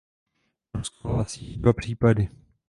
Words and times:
Norsko 0.73 1.07
hlásí 1.07 1.47
již 1.47 1.57
dva 1.57 1.73
případy. 1.73 2.29